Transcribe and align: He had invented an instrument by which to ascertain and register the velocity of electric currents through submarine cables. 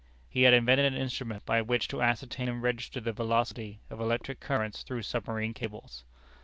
He 0.27 0.41
had 0.41 0.53
invented 0.55 0.91
an 0.91 0.99
instrument 0.99 1.45
by 1.45 1.61
which 1.61 1.87
to 1.89 2.01
ascertain 2.01 2.49
and 2.49 2.59
register 2.63 2.99
the 2.99 3.13
velocity 3.13 3.81
of 3.91 3.99
electric 4.01 4.39
currents 4.39 4.81
through 4.81 5.03
submarine 5.03 5.53
cables. 5.53 6.05